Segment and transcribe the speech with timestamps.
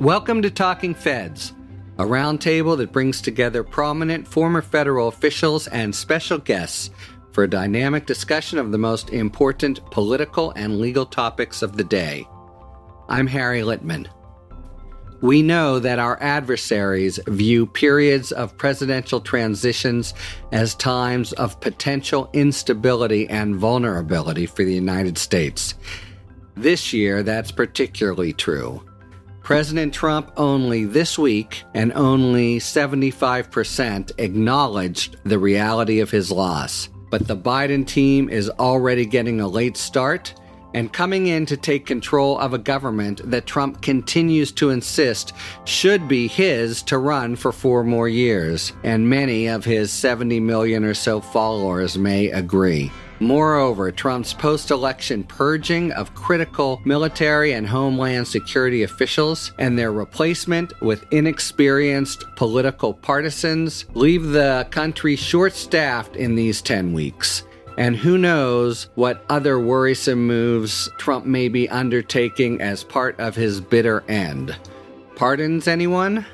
[0.00, 1.52] Welcome to Talking Feds,
[1.98, 6.90] a roundtable that brings together prominent former federal officials and special guests
[7.32, 12.24] for a dynamic discussion of the most important political and legal topics of the day.
[13.08, 14.06] I'm Harry Litman.
[15.20, 20.14] We know that our adversaries view periods of presidential transitions
[20.52, 25.74] as times of potential instability and vulnerability for the United States.
[26.54, 28.87] This year, that's particularly true.
[29.48, 36.90] President Trump only this week and only 75% acknowledged the reality of his loss.
[37.08, 40.34] But the Biden team is already getting a late start
[40.74, 45.32] and coming in to take control of a government that Trump continues to insist
[45.64, 50.84] should be his to run for four more years, and many of his 70 million
[50.84, 52.92] or so followers may agree.
[53.20, 60.80] Moreover, Trump's post election purging of critical military and homeland security officials and their replacement
[60.80, 67.42] with inexperienced political partisans leave the country short staffed in these 10 weeks.
[67.76, 73.60] And who knows what other worrisome moves Trump may be undertaking as part of his
[73.60, 74.56] bitter end.
[75.16, 76.24] Pardons anyone?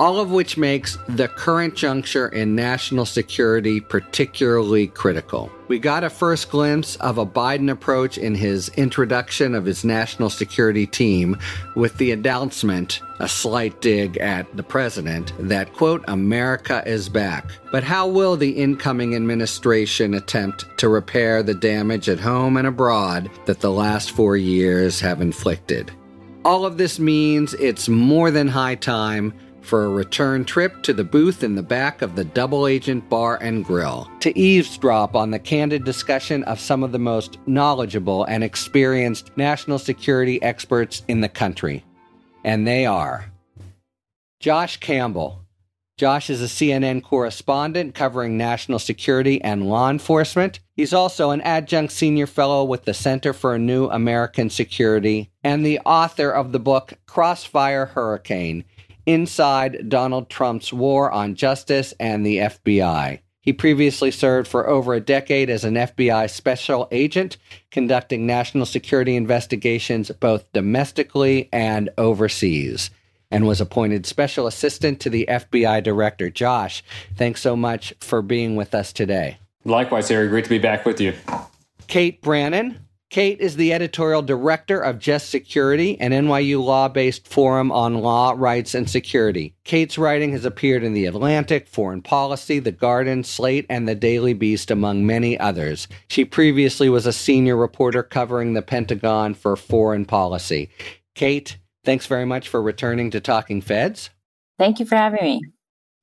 [0.00, 5.50] All of which makes the current juncture in national security particularly critical.
[5.66, 10.30] We got a first glimpse of a Biden approach in his introduction of his national
[10.30, 11.36] security team
[11.74, 17.50] with the announcement, a slight dig at the president, that, quote, America is back.
[17.70, 23.30] But how will the incoming administration attempt to repair the damage at home and abroad
[23.46, 25.92] that the last four years have inflicted?
[26.44, 29.34] All of this means it's more than high time
[29.68, 33.38] for a return trip to the booth in the back of the Double Agent Bar
[33.42, 38.42] and Grill to eavesdrop on the candid discussion of some of the most knowledgeable and
[38.42, 41.84] experienced national security experts in the country.
[42.44, 43.30] And they are
[44.40, 45.44] Josh Campbell.
[45.98, 50.60] Josh is a CNN correspondent covering national security and law enforcement.
[50.76, 55.66] He's also an adjunct senior fellow with the Center for a New American Security and
[55.66, 58.64] the author of the book Crossfire Hurricane
[59.08, 63.20] inside Donald Trump's war on justice and the FBI.
[63.40, 67.38] He previously served for over a decade as an FBI special agent,
[67.70, 72.90] conducting national security investigations both domestically and overseas,
[73.30, 76.28] and was appointed special assistant to the FBI director.
[76.28, 76.84] Josh,
[77.16, 79.38] thanks so much for being with us today.
[79.64, 80.28] Likewise, Harry.
[80.28, 81.14] Great to be back with you.
[81.86, 82.78] Kate Brannen,
[83.10, 88.34] Kate is the editorial director of Just Security, an NYU law based forum on law,
[88.36, 89.54] rights, and security.
[89.64, 94.34] Kate's writing has appeared in The Atlantic, Foreign Policy, The Guardian, Slate, and The Daily
[94.34, 95.88] Beast, among many others.
[96.08, 100.68] She previously was a senior reporter covering the Pentagon for Foreign Policy.
[101.14, 104.10] Kate, thanks very much for returning to Talking Feds.
[104.58, 105.40] Thank you for having me.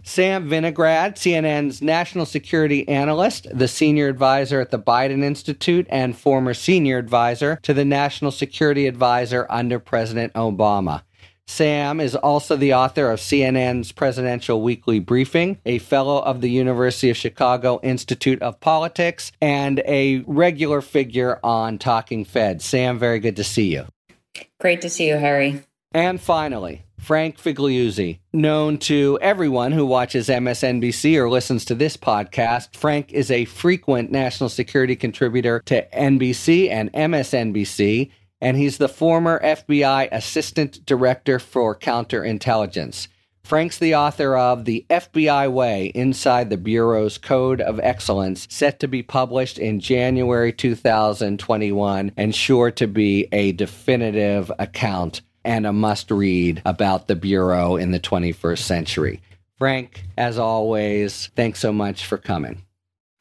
[0.07, 6.53] Sam Vinograd, CNN's national security analyst, the senior advisor at the Biden Institute, and former
[6.53, 11.01] senior advisor to the National Security Advisor under President Obama.
[11.47, 17.09] Sam is also the author of CNN's Presidential Weekly Briefing, a fellow of the University
[17.09, 22.61] of Chicago Institute of Politics, and a regular figure on Talking Fed.
[22.61, 23.85] Sam, very good to see you.
[24.59, 25.63] Great to see you, Harry.
[25.93, 32.75] And finally, Frank Figliuzzi, known to everyone who watches MSNBC or listens to this podcast.
[32.75, 38.09] Frank is a frequent national security contributor to NBC and MSNBC,
[38.41, 43.07] and he's the former FBI Assistant Director for Counterintelligence.
[43.43, 48.87] Frank's the author of The FBI Way Inside the Bureau's Code of Excellence, set to
[48.87, 56.11] be published in January 2021 and sure to be a definitive account and a must
[56.11, 59.21] read about the Bureau in the 21st century.
[59.57, 62.63] Frank, as always, thanks so much for coming.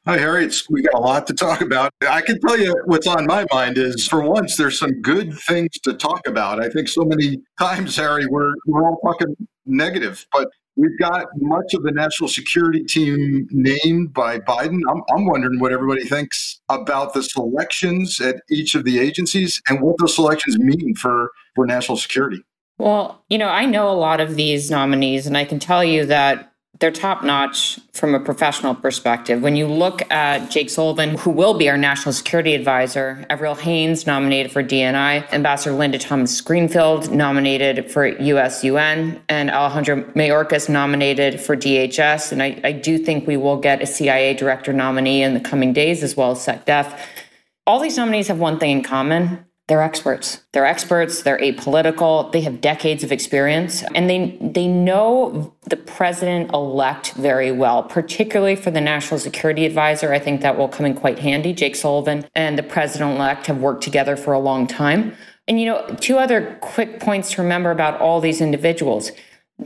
[0.06, 0.44] Hi, Harry.
[0.44, 1.92] It's, we got a lot to talk about.
[2.06, 5.70] I can tell you what's on my mind is for once, there's some good things
[5.84, 6.62] to talk about.
[6.62, 9.34] I think so many times, Harry, we're, we're all talking
[9.66, 14.80] negative, but we've got much of the national security team named by Biden.
[14.90, 19.80] I'm, I'm wondering what everybody thinks about the selections at each of the agencies and
[19.80, 22.44] what those selections mean for for national security?
[22.78, 26.06] Well, you know, I know a lot of these nominees, and I can tell you
[26.06, 29.40] that they're top notch from a professional perspective.
[29.40, 34.06] When you look at Jake Sullivan, who will be our national security advisor, Avril Haines
[34.06, 41.56] nominated for DNI, Ambassador Linda Thomas Greenfield nominated for USUN, and Alejandro Mayorkas nominated for
[41.56, 42.32] DHS.
[42.32, 45.72] And I, I do think we will get a CIA director nominee in the coming
[45.72, 46.98] days, as well as SecDef.
[47.66, 50.42] All these nominees have one thing in common they're experts.
[50.52, 56.52] They're experts, they're apolitical, they have decades of experience, and they they know the president
[56.52, 60.12] elect very well, particularly for the national security advisor.
[60.12, 61.54] I think that will come in quite handy.
[61.54, 65.16] Jake Sullivan and the president elect have worked together for a long time.
[65.48, 69.12] And you know, two other quick points to remember about all these individuals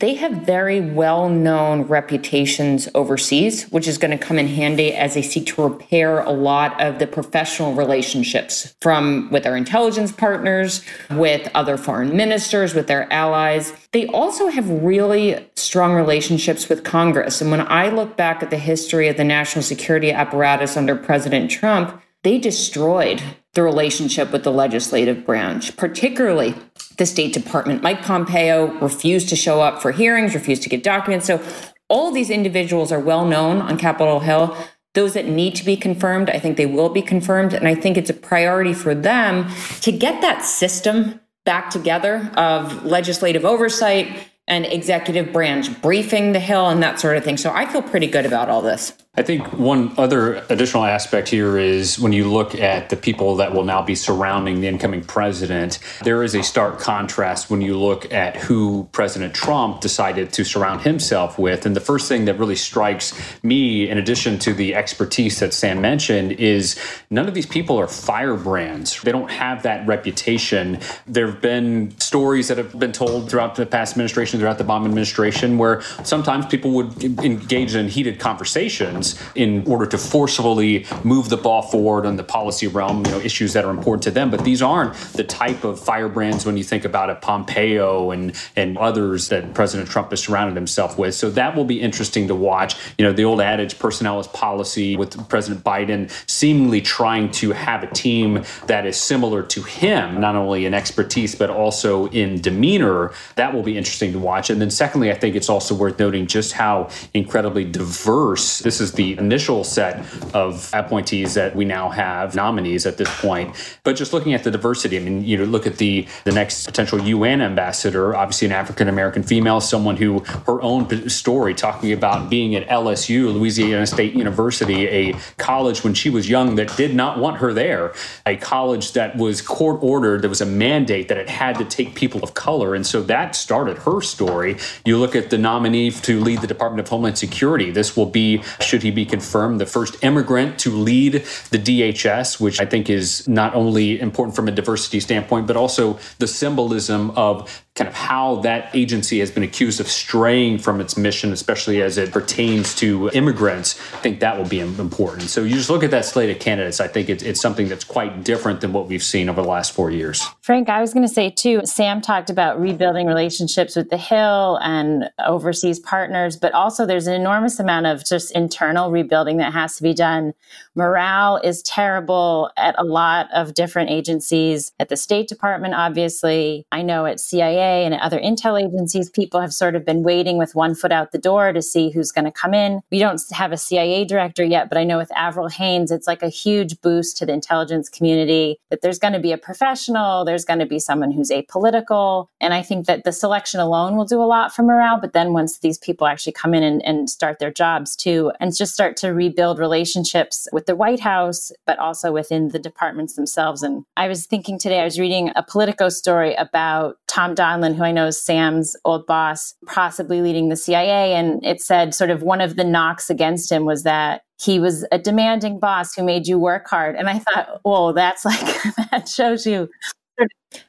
[0.01, 5.15] they have very well known reputations overseas, which is going to come in handy as
[5.15, 10.83] they seek to repair a lot of the professional relationships from with their intelligence partners,
[11.11, 13.73] with other foreign ministers, with their allies.
[13.93, 17.41] They also have really strong relationships with Congress.
[17.41, 21.51] And when I look back at the history of the national security apparatus under President
[21.51, 23.23] Trump, they destroyed
[23.55, 26.55] the relationship with the legislative branch, particularly
[26.99, 27.83] the State Department.
[27.83, 31.27] Mike Pompeo refused to show up for hearings, refused to get documents.
[31.27, 31.43] So
[31.89, 34.57] all these individuals are well known on Capitol Hill.
[34.95, 37.55] Those that need to be confirmed, I think they will be confirmed.
[37.55, 39.49] And I think it's a priority for them
[39.81, 44.09] to get that system back together of legislative oversight
[44.49, 47.37] and executive branch briefing the Hill and that sort of thing.
[47.37, 48.93] So I feel pretty good about all this.
[49.19, 53.53] I think one other additional aspect here is when you look at the people that
[53.53, 58.13] will now be surrounding the incoming president, there is a stark contrast when you look
[58.13, 61.67] at who President Trump decided to surround himself with.
[61.67, 63.13] And the first thing that really strikes
[63.43, 66.79] me, in addition to the expertise that Sam mentioned, is
[67.11, 69.03] none of these people are firebrands.
[69.03, 70.79] They don't have that reputation.
[71.09, 74.85] There have been stories that have been told throughout the past administration, throughout the Obama
[74.85, 81.37] administration, where sometimes people would engage in heated conversations in order to forcefully move the
[81.37, 84.31] ball forward on the policy realm, you know, issues that are important to them.
[84.31, 88.77] But these aren't the type of firebrands when you think about a Pompeo and and
[88.79, 91.15] others that President Trump has surrounded himself with.
[91.15, 92.77] So that will be interesting to watch.
[92.99, 97.83] You know, the old adage, personnel is policy, with President Biden seemingly trying to have
[97.83, 103.13] a team that is similar to him, not only in expertise but also in demeanor.
[103.37, 104.51] That will be interesting to watch.
[104.51, 108.93] And then secondly, I think it's also worth noting just how incredibly diverse this is
[108.99, 110.05] the initial set
[110.35, 113.79] of appointees that we now have, nominees at this point.
[113.85, 116.67] But just looking at the diversity, I mean, you know, look at the the next
[116.67, 122.29] potential UN ambassador, obviously an African American female, someone who her own story talking about
[122.29, 127.19] being at LSU, Louisiana State University, a college when she was young that did not
[127.19, 127.95] want her there,
[128.27, 131.95] a college that was court ordered, there was a mandate that it had to take
[131.95, 132.75] people of color.
[132.75, 134.57] And so that started her story.
[134.85, 137.71] You look at the nominee to lead the Department of Homeland Security.
[137.71, 141.13] This will be, should he he be confirmed the first immigrant to lead
[141.51, 145.99] the DHS, which I think is not only important from a diversity standpoint, but also
[146.19, 150.97] the symbolism of kind of how that agency has been accused of straying from its
[150.97, 153.79] mission, especially as it pertains to immigrants.
[153.95, 155.31] I think that will be important.
[155.31, 156.81] So you just look at that slate of candidates.
[156.81, 159.73] I think it's, it's something that's quite different than what we've seen over the last
[159.73, 160.27] four years.
[160.41, 164.59] Frank, I was going to say too, Sam talked about rebuilding relationships with the Hill
[164.63, 169.77] and overseas partners, but also there's an enormous amount of just internal rebuilding that has
[169.77, 170.35] to be done.
[170.75, 176.67] Morale is terrible at a lot of different agencies, at the State Department, obviously.
[176.71, 180.55] I know at CIA and other intel agencies, people have sort of been waiting with
[180.55, 182.81] one foot out the door to see who's going to come in.
[182.91, 186.23] We don't have a CIA director yet, but I know with Avril Haines, it's like
[186.23, 190.45] a huge boost to the intelligence community that there's going to be a professional, there's
[190.45, 192.29] going to be someone who's apolitical.
[192.41, 195.01] And I think that the selection alone will do a lot for morale.
[195.01, 198.55] But then once these people actually come in and, and start their jobs too, and
[198.59, 203.63] just start to rebuild relationships with the White House, but also within the departments themselves.
[203.63, 207.85] And I was thinking today, I was reading a Politico story about Tom Donilon, who
[207.85, 211.15] I know is Sam's old boss, possibly leading the CIA.
[211.15, 214.87] And it said sort of one of the knocks against him was that he was
[214.93, 216.97] a demanding boss who made you work hard.
[216.97, 219.69] And I thought, well, that's like, that shows you.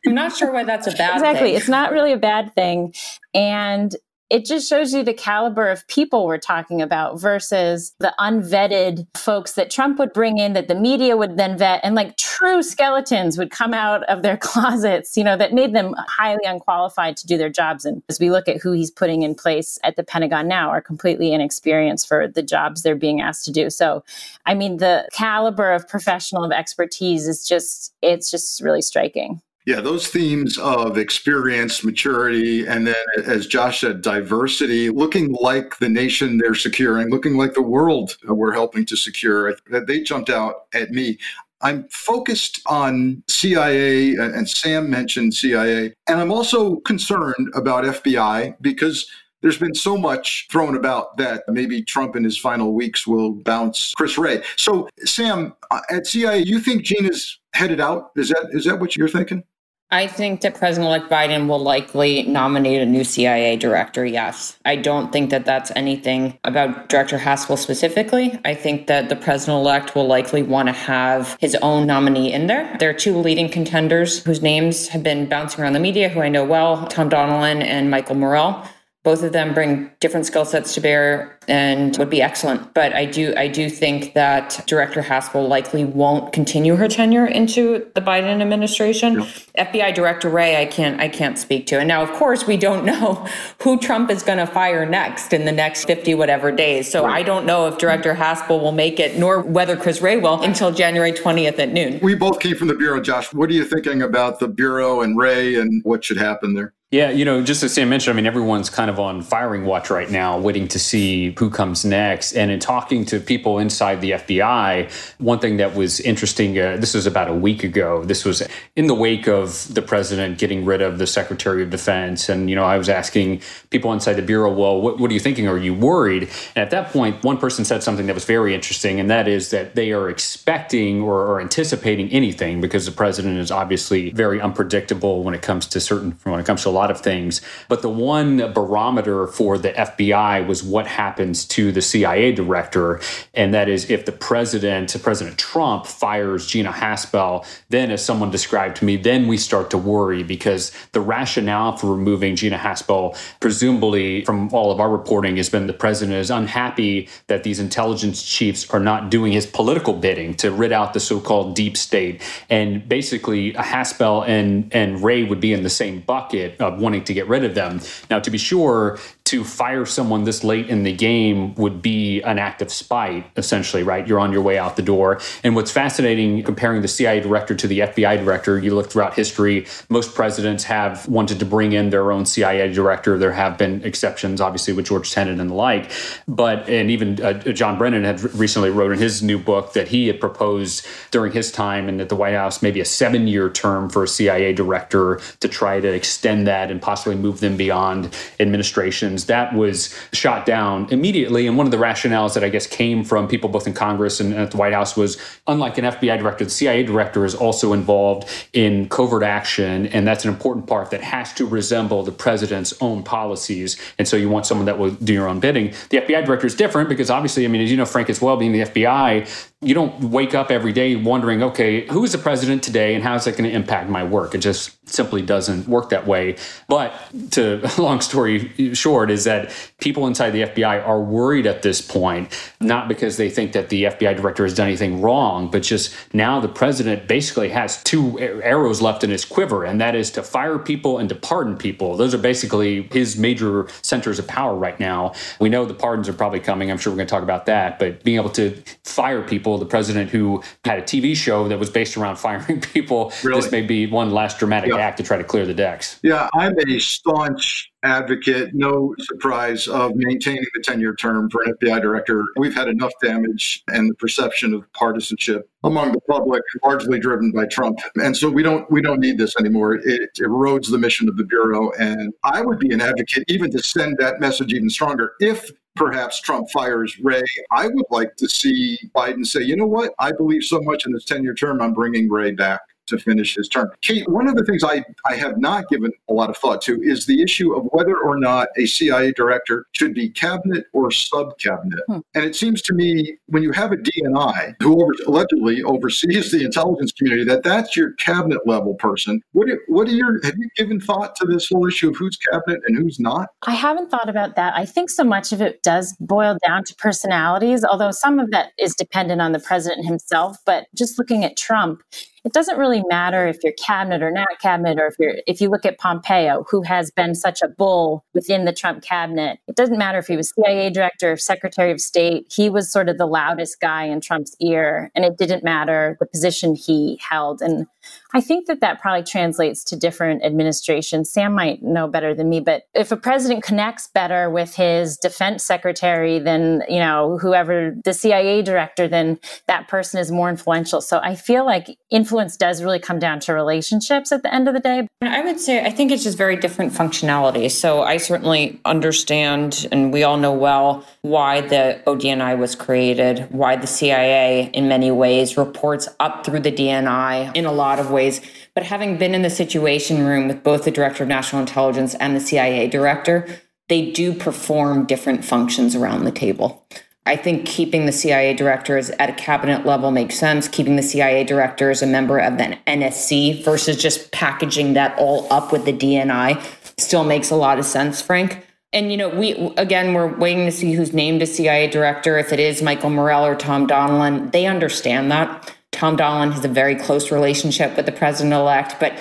[0.06, 1.50] I'm not sure why that's a bad exactly.
[1.50, 1.58] Thing.
[1.58, 2.94] It's not really a bad thing.
[3.34, 3.96] And
[4.30, 9.54] it just shows you the caliber of people we're talking about versus the unvetted folks
[9.54, 13.38] that Trump would bring in that the media would then vet and like true skeletons
[13.40, 17.38] would come out of their closets, you know, that made them highly unqualified to do
[17.38, 17.86] their jobs.
[17.86, 20.82] And as we look at who he's putting in place at the Pentagon now are
[20.82, 23.70] completely inexperienced for the jobs they're being asked to do.
[23.70, 24.04] So,
[24.46, 29.42] I mean, the caliber of professional of expertise is just, it's just really striking.
[29.66, 35.90] Yeah, those themes of experience, maturity, and then, as Josh said, diversity, looking like the
[35.90, 40.92] nation they're securing, looking like the world we're helping to secure, they jumped out at
[40.92, 41.18] me.
[41.62, 49.08] I'm focused on CIA, and Sam mentioned CIA, and I'm also concerned about FBI because
[49.42, 53.94] there's been so much thrown about that maybe Trump in his final weeks will bounce
[53.96, 54.44] Chris Wray.
[54.58, 58.12] So, Sam, uh, at CIA, you think Gina's headed out?
[58.16, 59.44] Is that is that what you're thinking?
[59.92, 64.60] I think that President elect Biden will likely nominate a new CIA director, yes.
[64.64, 68.40] I don't think that that's anything about Director Haspel specifically.
[68.46, 72.46] I think that the president elect will likely want to have his own nominee in
[72.46, 72.78] there.
[72.80, 76.30] There are two leading contenders whose names have been bouncing around the media, who I
[76.30, 78.64] know well Tom Donilon and Michael Morell.
[79.10, 82.74] Both of them bring different skill sets to bear and would be excellent.
[82.74, 87.86] But I do I do think that Director Haspel likely won't continue her tenure into
[87.96, 89.18] the Biden administration.
[89.58, 91.80] FBI Director Wray, I can't I can't speak to.
[91.80, 93.28] And now of course we don't know
[93.62, 96.90] who Trump is going to fire next in the next 50 whatever days.
[96.90, 97.18] So right.
[97.20, 100.72] I don't know if Director Haspel will make it nor whether Chris Wray will until
[100.72, 102.00] January 20th at noon.
[102.02, 103.34] We both came from the bureau, Josh.
[103.34, 106.74] What are you thinking about the bureau and Wray and what should happen there?
[106.92, 109.92] Yeah, you know, just as Sam mentioned, I mean, everyone's kind of on firing watch
[109.92, 112.34] right now, waiting to see who comes next.
[112.34, 116.94] And in talking to people inside the FBI, one thing that was interesting, uh, this
[116.94, 118.04] was about a week ago.
[118.04, 122.28] This was in the wake of the president getting rid of the Secretary of Defense.
[122.28, 125.20] And, you know, I was asking people inside the Bureau, well, what, what are you
[125.22, 125.48] thinking?
[125.48, 126.24] Are you worried?
[126.58, 129.50] And at that point, one person said something that was very interesting, and that is
[129.52, 135.24] that they are expecting or, or anticipating anything because the president is obviously very unpredictable
[135.24, 137.40] when it comes to certain, when it comes to a lot of things.
[137.70, 140.86] But the one barometer for the FBI was what
[141.20, 143.02] happens to the CIA director.
[143.34, 148.78] And that is if the president, President Trump, fires Gina Haspel, then, as someone described
[148.78, 154.24] to me, then we start to worry because the rationale for removing Gina Haspel, presumably
[154.24, 158.70] from all of our reporting, has been the president is unhappy that these intelligence chiefs
[158.70, 162.22] are not doing his political bidding to rid out the so called deep state.
[162.50, 167.14] And basically, Haspel and, and Wray would be in the same bucket of wanting to
[167.14, 167.82] get rid of them.
[168.10, 169.00] Now, to be sure,
[169.30, 171.09] to fire someone this late in the game
[171.56, 174.08] would be an act of spite, essentially, right?
[174.08, 175.20] You're on your way out the door.
[175.44, 179.66] And what's fascinating comparing the CIA director to the FBI director, you look throughout history,
[179.90, 183.18] most presidents have wanted to bring in their own CIA director.
[183.18, 185.92] There have been exceptions, obviously, with George Tenet and the like.
[186.28, 190.08] But, and even uh, John Brennan had recently wrote in his new book that he
[190.08, 193.90] had proposed during his time and at the White House maybe a seven year term
[193.90, 199.26] for a CIA director to try to extend that and possibly move them beyond administrations
[199.26, 201.48] that was shot down immediately.
[201.48, 204.34] And one of the rationales that I guess came from people both in Congress and
[204.34, 208.28] at the White House was unlike an FBI director, the CIA director is also involved
[208.52, 209.88] in covert action.
[209.88, 213.78] And that's an important part that has to resemble the president's own policies.
[213.98, 215.74] And so you want someone that will do your own bidding.
[215.90, 218.36] The FBI director is different because obviously, I mean, as you know, Frank, as well,
[218.36, 222.64] being the FBI, you don't wake up every day wondering, okay, who is the president
[222.64, 224.34] today and how is that going to impact my work?
[224.34, 226.38] It just simply doesn't work that way.
[226.70, 226.94] But
[227.32, 229.52] to long story short is that
[229.82, 233.84] people inside the FBI are worried at this point, not because they think that the
[233.84, 238.82] FBI director has done anything wrong, but just now the president basically has two arrows
[238.82, 241.98] left in his quiver, and that is to fire people and to pardon people.
[241.98, 245.14] Those are basically his major centers of power right now.
[245.42, 246.72] We know the pardons are probably coming.
[246.72, 249.58] I'm sure we're going to talk about that, but being able to fire people people,
[249.58, 253.12] the president who had a TV show that was based around firing people.
[253.24, 253.42] Really?
[253.42, 254.78] This may be one last dramatic yeah.
[254.78, 256.00] act to try to clear the decks.
[256.04, 261.54] Yeah, I'm a staunch advocate, no surprise, of maintaining the 10 year term for an
[261.54, 262.24] FBI director.
[262.36, 267.46] We've had enough damage and the perception of partisanship among the public, largely driven by
[267.46, 267.80] Trump.
[267.96, 269.76] And so we don't we don't need this anymore.
[269.76, 271.72] It erodes the mission of the Bureau.
[271.80, 275.14] And I would be an advocate even to send that message even stronger.
[275.20, 277.24] If perhaps Trump fires Wray.
[277.52, 279.94] I would like to see Biden say, you know what?
[279.98, 282.60] I believe so much in this 10 year term, I'm bringing Wray back
[282.90, 283.70] to finish his term.
[283.82, 286.82] Kate, one of the things I, I have not given a lot of thought to
[286.82, 291.38] is the issue of whether or not a CIA director should be cabinet or sub
[291.40, 291.80] cabinet.
[291.88, 292.00] Hmm.
[292.16, 296.44] And it seems to me when you have a DNI who over, allegedly oversees the
[296.44, 299.22] intelligence community, that that's your cabinet level person.
[299.32, 302.62] What what are your, have you given thought to this whole issue of who's cabinet
[302.68, 303.30] and who's not?
[303.48, 304.54] I haven't thought about that.
[304.56, 308.52] I think so much of it does boil down to personalities, although some of that
[308.58, 310.38] is dependent on the president himself.
[310.46, 311.82] But just looking at Trump,
[312.24, 315.50] it doesn't really matter if you're cabinet or not cabinet, or if you're if you
[315.50, 319.40] look at Pompeo, who has been such a bull within the Trump cabinet.
[319.48, 322.32] It doesn't matter if he was CIA director, Secretary of State.
[322.34, 326.06] He was sort of the loudest guy in Trump's ear, and it didn't matter the
[326.06, 327.42] position he held.
[327.42, 327.68] And
[328.14, 331.12] I think that that probably translates to different administrations.
[331.12, 335.44] Sam might know better than me, but if a president connects better with his defense
[335.44, 340.82] secretary than, you know, whoever the CIA director, then that person is more influential.
[340.82, 344.54] So I feel like influence does really come down to relationships at the end of
[344.54, 344.88] the day.
[345.02, 347.50] I would say I think it's just very different functionality.
[347.52, 353.56] So I certainly understand, and we all know well why the ODNI was created, why
[353.56, 358.22] the CIA, in many ways, reports up through the DNI in a lot of ways.
[358.54, 362.16] But having been in the Situation Room with both the Director of National Intelligence and
[362.16, 363.28] the CIA Director,
[363.70, 366.66] they do perform different functions around the table.
[367.06, 370.48] I think keeping the CIA directors at a cabinet level makes sense.
[370.48, 375.26] Keeping the CIA director as a member of the NSC versus just packaging that all
[375.32, 376.40] up with the DNI
[376.80, 378.46] still makes a lot of sense, Frank.
[378.72, 382.20] And you know, we again we're waiting to see who's named as CIA director.
[382.20, 385.56] If it is Michael Morell or Tom Donilon, they understand that.
[385.72, 388.98] Tom Donilon has a very close relationship with the president elect, but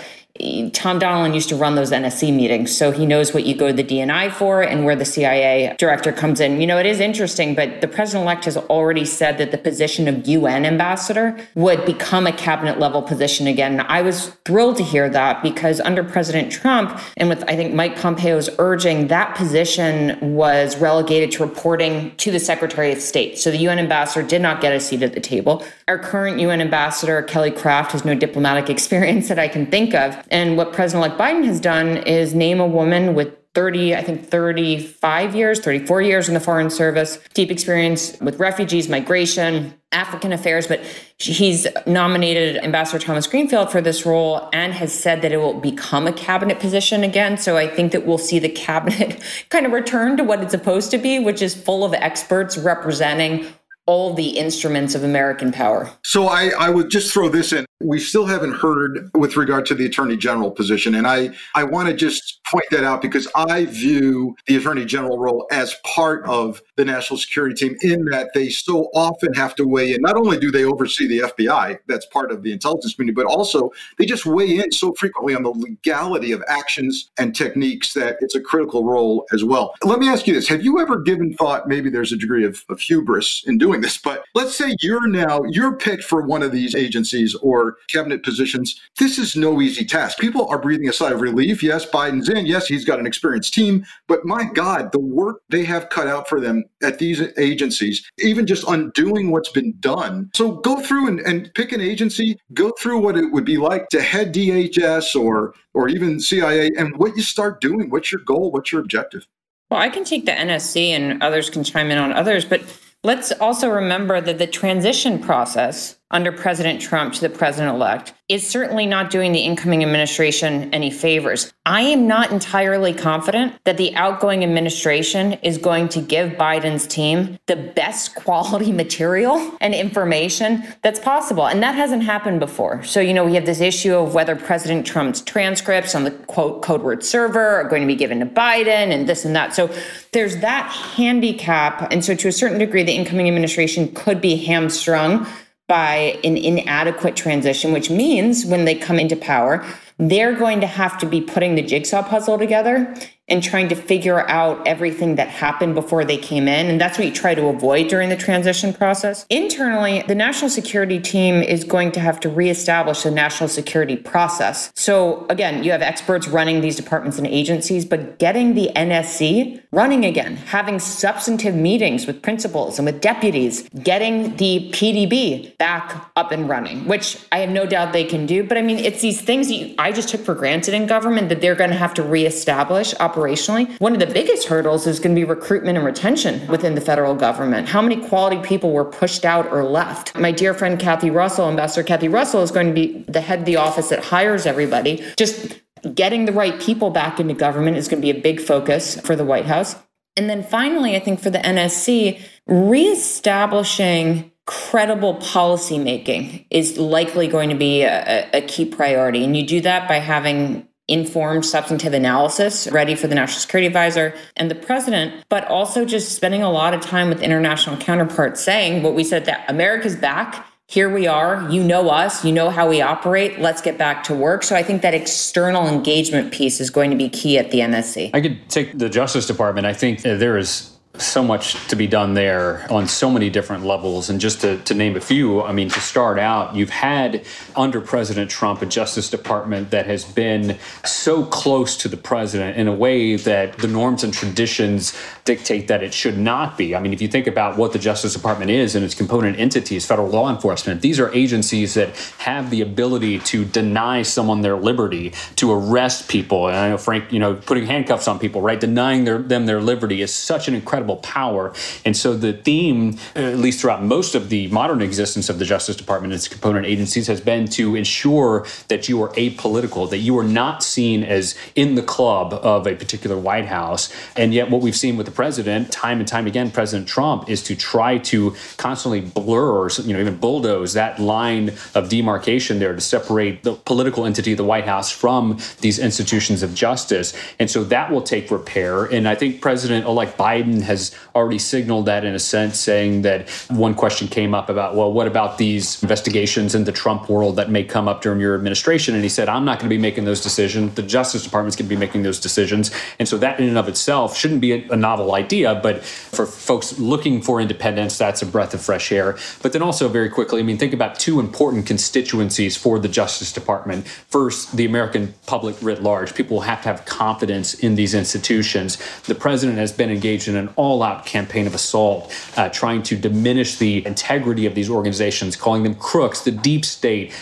[0.73, 3.73] Tom Donilon used to run those NSC meetings, so he knows what you go to
[3.73, 6.61] the DNI for and where the CIA director comes in.
[6.61, 10.07] You know, it is interesting, but the president elect has already said that the position
[10.07, 13.85] of UN ambassador would become a cabinet level position again.
[13.89, 17.97] I was thrilled to hear that because under President Trump and with I think Mike
[17.97, 23.39] Pompeo's urging, that position was relegated to reporting to the Secretary of State.
[23.39, 25.65] So the UN ambassador did not get a seat at the table.
[25.89, 30.23] Our current UN ambassador, Kelly Craft, has no diplomatic experience that I can think of.
[30.31, 34.29] And what President elect Biden has done is name a woman with 30, I think
[34.29, 40.67] 35 years, 34 years in the Foreign Service, deep experience with refugees, migration, African affairs,
[40.67, 40.81] but
[41.19, 46.07] he's nominated Ambassador Thomas Greenfield for this role and has said that it will become
[46.07, 47.39] a cabinet position again.
[47.39, 50.91] So I think that we'll see the cabinet kind of return to what it's supposed
[50.91, 53.47] to be, which is full of experts representing
[53.89, 55.91] all the instruments of American power.
[56.05, 57.65] So I, I would just throw this in.
[57.81, 60.95] We still haven't heard with regard to the attorney general position.
[60.95, 65.19] And I, I want to just point that out because I view the attorney general
[65.19, 69.67] role as part of the national security team in that they so often have to
[69.67, 70.01] weigh in.
[70.01, 73.71] Not only do they oversee the FBI, that's part of the intelligence community, but also
[73.99, 78.35] they just weigh in so frequently on the legality of actions and techniques that it's
[78.35, 79.75] a critical role as well.
[79.83, 82.65] Let me ask you this Have you ever given thought, maybe there's a degree of,
[82.69, 86.53] of hubris in doing this, but let's say you're now, you're picked for one of
[86.53, 88.81] these agencies or cabinet positions.
[88.99, 90.19] This is no easy task.
[90.19, 91.63] People are breathing a sigh of relief.
[91.63, 92.38] Yes, Biden's in.
[92.47, 93.85] Yes, he's got an experienced team.
[94.07, 98.47] But my God, the work they have cut out for them at these agencies, even
[98.47, 100.31] just undoing what's been done.
[100.35, 103.89] So go through and, and pick an agency, go through what it would be like
[103.89, 107.91] to head DHS or or even CIA and what you start doing.
[107.91, 108.51] What's your goal?
[108.51, 109.27] What's your objective?
[109.71, 112.63] Well, I can take the NSC and others can chime in on others, but
[113.05, 118.47] let's also remember that the transition process under President Trump to the president elect is
[118.47, 121.53] certainly not doing the incoming administration any favors.
[121.65, 127.39] I am not entirely confident that the outgoing administration is going to give Biden's team
[127.47, 131.47] the best quality material and information that's possible.
[131.47, 132.83] And that hasn't happened before.
[132.85, 136.63] So, you know, we have this issue of whether President Trump's transcripts on the quote
[136.63, 139.55] code word server are going to be given to Biden and this and that.
[139.55, 139.75] So
[140.13, 141.91] there's that handicap.
[141.91, 145.27] And so, to a certain degree, the incoming administration could be hamstrung
[145.69, 149.65] by an inadequate transition, which means when they come into power,
[149.99, 152.97] they're going to have to be putting the jigsaw puzzle together
[153.29, 156.67] and trying to figure out everything that happened before they came in.
[156.67, 159.27] And that's what you try to avoid during the transition process.
[159.31, 164.73] Internally, the national security team is going to have to reestablish the national security process.
[164.75, 170.05] So, again, you have experts running these departments and agencies, but getting the NSC running
[170.05, 176.49] again, having substantive meetings with principals and with deputies, getting the PDB back up and
[176.49, 178.45] running, which I have no doubt they can do.
[178.45, 181.29] But I mean, it's these things that you, I just took for granted in government
[181.29, 183.79] that they're going to have to reestablish operationally.
[183.81, 187.15] One of the biggest hurdles is going to be recruitment and retention within the federal
[187.15, 187.69] government.
[187.69, 190.17] How many quality people were pushed out or left?
[190.17, 193.45] My dear friend Kathy Russell, Ambassador Kathy Russell, is going to be the head of
[193.45, 195.05] the office that hires everybody.
[195.17, 195.61] Just
[195.95, 199.17] getting the right people back into government is going to be a big focus for
[199.17, 199.77] the White House.
[200.17, 207.55] And then finally, I think for the NSC, reestablishing credible policymaking is likely going to
[207.55, 209.23] be a, a, key priority.
[209.23, 214.15] And you do that by having informed substantive analysis ready for the national security advisor
[214.37, 218.83] and the president, but also just spending a lot of time with international counterparts saying
[218.83, 220.47] what we said that America's back.
[220.67, 221.49] Here we are.
[221.51, 222.25] You know us.
[222.27, 223.39] You know how we operate.
[223.39, 224.43] Let's get back to work.
[224.43, 228.11] So I think that external engagement piece is going to be key at the NSC.
[228.13, 229.67] I could take the Justice Department.
[229.67, 233.65] I think uh, there is so much to be done there on so many different
[233.65, 234.11] levels.
[234.11, 237.25] And just to, to name a few, I mean, to start out, you've had
[237.57, 242.69] under President Trump a Justice Department that has been so close to the president in
[242.69, 246.75] a way that the norms and traditions dictate that it should not be.
[246.75, 249.87] I mean, if you think about what the Justice Department is and its component entities,
[249.87, 255.13] federal law enforcement, these are agencies that have the ability to deny someone their liberty,
[255.37, 256.49] to arrest people.
[256.49, 258.59] And I know Frank, you know, putting handcuffs on people, right?
[258.59, 261.53] Denying their, them their liberty is such an incredible power.
[261.85, 265.45] And so the theme, uh, at least throughout most of the modern existence of the
[265.45, 269.99] Justice Department and its component agencies, has been to ensure that you are apolitical, that
[269.99, 273.93] you are not seen as in the club of a particular White House.
[274.17, 277.43] And yet, what we've seen with the president, time and time again, President Trump, is
[277.45, 282.75] to try to constantly blur or you know even bulldoze that line of demarcation there
[282.75, 287.15] to separate the political entity the White House from these institutions of justice.
[287.39, 288.85] And so that will take repair.
[288.85, 290.78] And I think President-elect Biden has
[291.15, 295.07] already signaled that in a sense, saying that one question came up about, well, what
[295.07, 298.95] about these investigations in the Trump world that may come up during your administration?
[298.95, 300.75] And he said, I'm not going to be making those decisions.
[300.75, 302.71] The Justice Department's going to be making those decisions.
[302.99, 306.27] And so that in and of itself shouldn't be a, a novel idea, but for
[306.27, 309.17] folks looking for independence, that's a breath of fresh air.
[309.43, 313.33] But then also very quickly, I mean, think about two important constituencies for the Justice
[313.33, 313.87] Department.
[313.89, 316.15] First, the American public writ large.
[316.15, 318.77] People have to have confidence in these institutions.
[319.03, 322.97] The president has been engaged in an all out campaign of assault, uh, trying to
[322.97, 327.13] diminish the integrity of these organizations, calling them crooks, the deep state,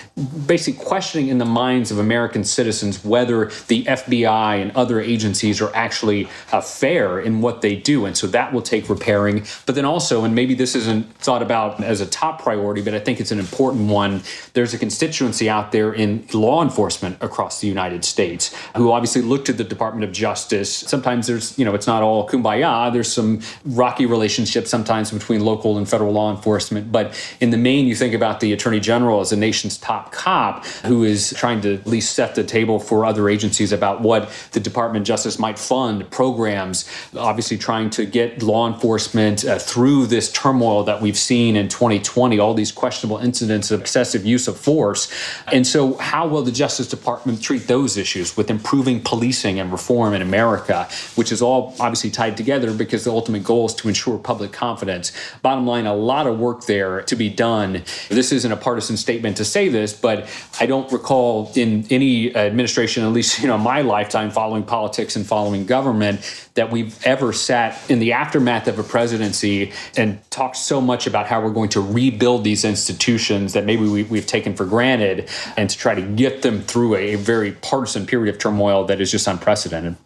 [0.47, 5.75] basically questioning in the minds of American citizens whether the FBI and other agencies are
[5.75, 8.07] actually uh, fair in what they do.
[8.07, 9.45] And so that will take repairing.
[9.65, 12.99] But then also, and maybe this isn't thought about as a top priority, but I
[12.99, 14.23] think it's an important one.
[14.55, 19.45] There's a constituency out there in law enforcement across the United States who obviously look
[19.47, 20.75] to the Department of Justice.
[20.75, 22.93] Sometimes there's, you know, it's not all kumbaya.
[22.93, 26.93] There's some rocky relationships sometimes between local and federal law enforcement.
[26.93, 30.65] But in the main, you think about the Attorney General as the nation's top cop
[30.85, 34.61] who is trying to at least set the table for other agencies about what the
[34.61, 40.31] Department of Justice might fund, programs, obviously trying to get law enforcement uh, through this
[40.33, 45.13] turmoil that we've seen in 2020, all these questionable incidents of excessive use of force.
[45.53, 50.15] And so, how will the Justice Department treat those issues with improving policing and reform
[50.15, 54.19] in America, which is all obviously tied together because the ultimate goal is to ensure
[54.19, 55.13] public confidence?
[55.43, 57.83] Bottom line, a lot of work there to be done.
[58.09, 60.29] This isn't a partisan statement to say this, but
[60.61, 65.27] I don't recall in any administration, at least you know my lifetime following politics and
[65.27, 66.21] following government,
[66.55, 71.27] that we've ever sat in the aftermath of a presidency and talked so much about
[71.27, 75.69] how we're going to rebuild these institutions that maybe we, have taken for granted and
[75.71, 79.11] to try to get them through a, a very partisan period of turmoil that is
[79.11, 79.97] just unprecedented.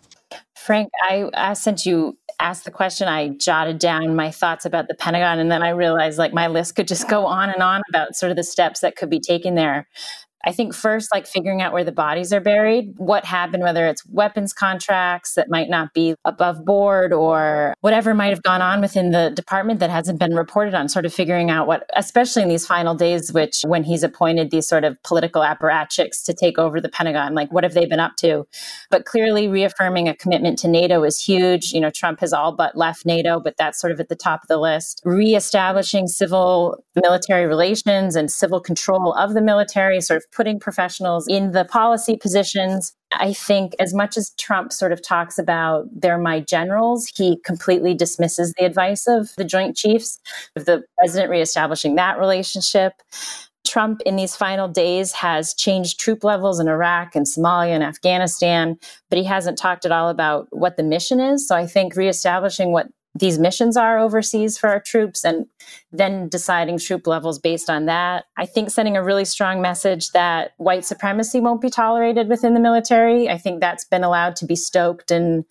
[0.57, 4.95] Frank, I, I since you asked the question, I jotted down my thoughts about the
[4.95, 8.17] Pentagon, and then I realized like my list could just go on and on about
[8.17, 9.87] sort of the steps that could be taken there.
[10.45, 14.07] I think first, like figuring out where the bodies are buried, what happened, whether it's
[14.07, 19.11] weapons contracts that might not be above board or whatever might have gone on within
[19.11, 22.67] the department that hasn't been reported on, sort of figuring out what, especially in these
[22.67, 26.89] final days, which when he's appointed these sort of political apparatchiks to take over the
[26.89, 28.47] Pentagon, like what have they been up to?
[28.91, 31.73] But clearly reaffirming a commitment to NATO is huge.
[31.73, 34.43] You know, Trump has all but left NATO, but that's sort of at the top
[34.43, 35.03] of the list.
[35.05, 41.53] Reestablishing civil military relations and civil control of the military, sort of putting professionals in
[41.53, 42.93] the policy positions.
[43.13, 47.95] I think as much as Trump sort of talks about they're my generals, he completely
[47.95, 50.21] dismisses the advice of the Joint Chiefs,
[50.57, 52.93] of the president reestablishing that relationship.
[53.67, 58.77] Trump in these final days has changed troop levels in Iraq and Somalia and Afghanistan,
[59.09, 61.47] but he hasn't talked at all about what the mission is.
[61.47, 65.47] So I think reestablishing what these missions are overseas for our troops and
[65.93, 68.27] then deciding troop levels based on that.
[68.37, 72.61] I think sending a really strong message that white supremacy won't be tolerated within the
[72.61, 73.29] military.
[73.29, 75.45] I think that's been allowed to be stoked and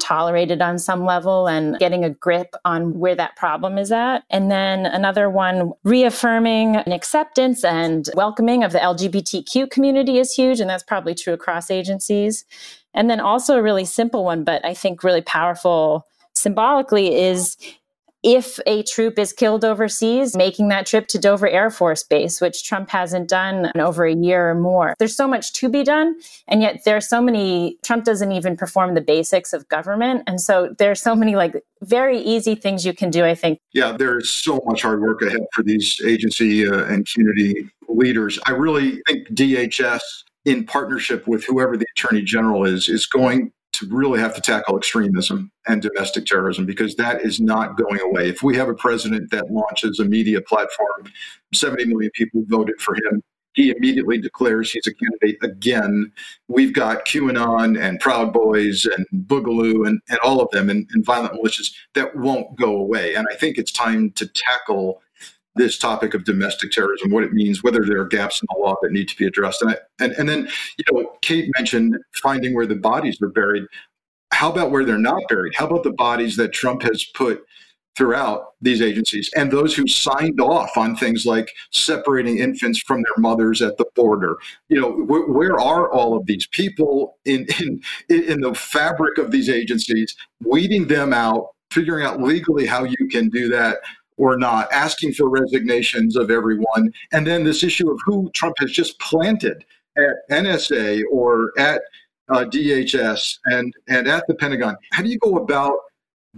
[0.00, 4.24] tolerated on some level and getting a grip on where that problem is at.
[4.30, 10.58] And then another one, reaffirming an acceptance and welcoming of the LGBTQ community is huge.
[10.58, 12.44] And that's probably true across agencies.
[12.94, 16.06] And then also a really simple one, but I think really powerful
[16.40, 17.56] symbolically is
[18.22, 22.64] if a troop is killed overseas, making that trip to Dover Air Force Base, which
[22.64, 24.94] Trump hasn't done in over a year or more.
[24.98, 26.16] There's so much to be done.
[26.46, 30.24] And yet there are so many, Trump doesn't even perform the basics of government.
[30.26, 33.58] And so there's so many like very easy things you can do, I think.
[33.72, 38.38] Yeah, there's so much hard work ahead for these agency uh, and community leaders.
[38.46, 40.00] I really think DHS,
[40.46, 44.76] in partnership with whoever the attorney general is, is going to really have to tackle
[44.76, 48.28] extremism and domestic terrorism because that is not going away.
[48.28, 51.10] If we have a president that launches a media platform,
[51.54, 53.22] 70 million people voted for him.
[53.54, 56.12] He immediately declares he's a candidate again.
[56.46, 61.04] We've got QAnon and Proud Boys and Boogaloo and, and all of them and, and
[61.04, 63.16] violent militias that won't go away.
[63.16, 65.02] And I think it's time to tackle
[65.56, 68.76] this topic of domestic terrorism, what it means, whether there are gaps in the law
[68.82, 69.62] that need to be addressed.
[69.62, 73.64] And, I, and, and then, you know, Kate mentioned finding where the bodies are buried.
[74.32, 75.54] How about where they're not buried?
[75.56, 77.42] How about the bodies that Trump has put
[77.96, 83.18] throughout these agencies and those who signed off on things like separating infants from their
[83.18, 84.36] mothers at the border?
[84.68, 89.32] You know, wh- where are all of these people in, in, in the fabric of
[89.32, 93.78] these agencies, weeding them out, figuring out legally how you can do that
[94.20, 96.92] or not, asking for resignations of everyone.
[97.10, 99.64] And then this issue of who Trump has just planted
[99.96, 101.80] at NSA or at
[102.28, 104.76] uh, DHS and, and at the Pentagon.
[104.92, 105.72] How do you go about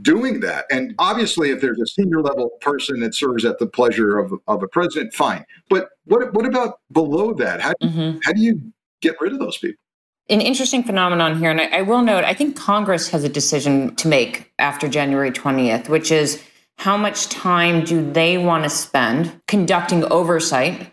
[0.00, 0.64] doing that?
[0.70, 4.62] And obviously, if there's a senior level person that serves at the pleasure of, of
[4.62, 5.44] a president, fine.
[5.68, 7.60] But what, what about below that?
[7.60, 8.18] How, mm-hmm.
[8.22, 9.76] how do you get rid of those people?
[10.30, 13.96] An interesting phenomenon here, and I, I will note, I think Congress has a decision
[13.96, 16.40] to make after January 20th, which is
[16.78, 20.92] how much time do they want to spend conducting oversight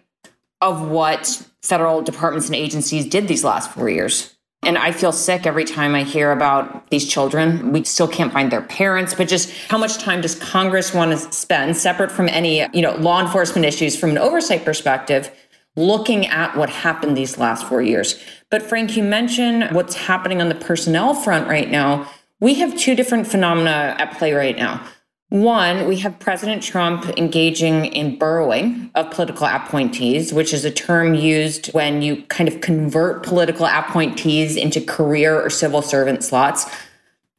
[0.61, 4.35] of what federal departments and agencies did these last four years?
[4.61, 7.71] And I feel sick every time I hear about these children.
[7.71, 11.17] We still can't find their parents, but just how much time does Congress want to
[11.31, 15.31] spend separate from any, you know, law enforcement issues from an oversight perspective,
[15.77, 18.21] looking at what happened these last four years?
[18.51, 22.11] But Frank, you mentioned what's happening on the personnel front right now.
[22.41, 24.85] We have two different phenomena at play right now.
[25.29, 31.13] One, we have President Trump engaging in burrowing of political appointees, which is a term
[31.13, 36.65] used when you kind of convert political appointees into career or civil servant slots.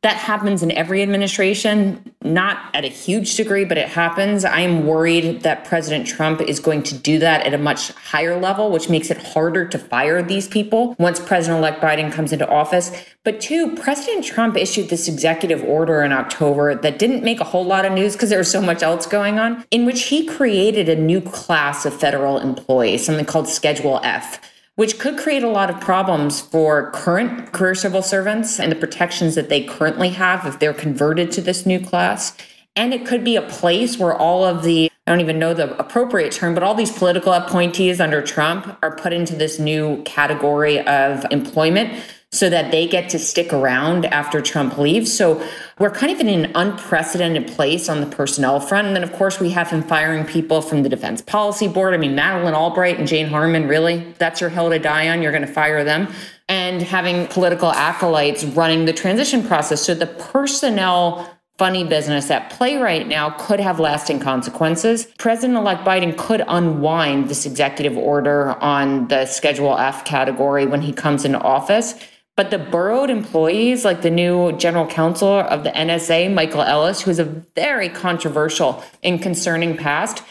[0.03, 4.47] That happens in every administration, not at a huge degree, but it happens.
[4.47, 8.41] I am worried that President Trump is going to do that at a much higher
[8.41, 12.49] level, which makes it harder to fire these people once President elect Biden comes into
[12.49, 12.91] office.
[13.25, 17.67] But two, President Trump issued this executive order in October that didn't make a whole
[17.67, 20.89] lot of news because there was so much else going on, in which he created
[20.89, 24.41] a new class of federal employees, something called Schedule F
[24.81, 29.35] which could create a lot of problems for current career civil servants and the protections
[29.35, 32.35] that they currently have if they're converted to this new class.
[32.75, 35.79] And it could be a place where all of the, I don't even know the
[35.79, 40.79] appropriate term, but all these political appointees under Trump are put into this new category
[40.87, 45.13] of employment so that they get to stick around after Trump leaves.
[45.13, 45.45] So
[45.81, 48.87] we're kind of in an unprecedented place on the personnel front.
[48.87, 51.93] And then, of course, we have him firing people from the Defense Policy Board.
[51.93, 54.15] I mean, Madeleine Albright and Jane Harman, really?
[54.19, 55.23] That's your hill to die on?
[55.23, 56.07] You're going to fire them?
[56.49, 59.83] And having political acolytes running the transition process.
[59.83, 65.05] So the personnel funny business at play right now could have lasting consequences.
[65.19, 70.93] President elect Biden could unwind this executive order on the Schedule F category when he
[70.93, 71.95] comes into office.
[72.41, 77.19] But the burrowed employees, like the new general counsel of the NSA, Michael Ellis, who's
[77.19, 80.23] a very controversial and concerning past,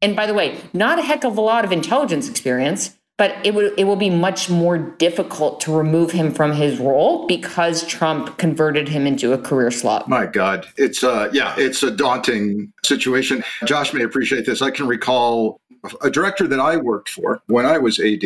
[0.00, 3.52] and by the way, not a heck of a lot of intelligence experience, but it
[3.52, 8.38] would it will be much more difficult to remove him from his role because Trump
[8.38, 10.08] converted him into a career slot.
[10.08, 13.44] My God, it's uh yeah, it's a daunting situation.
[13.66, 14.62] Josh may appreciate this.
[14.62, 15.60] I can recall
[16.02, 18.24] a director that I worked for when I was AD,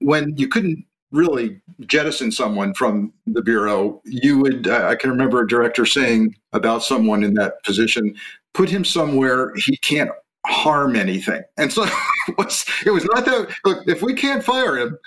[0.00, 5.40] when you couldn't really jettison someone from the bureau, you would, uh, I can remember
[5.40, 8.14] a director saying about someone in that position,
[8.54, 10.10] put him somewhere he can't
[10.46, 11.42] harm anything.
[11.58, 11.84] And so
[12.28, 14.98] it was, it was not that, look, if we can't fire him,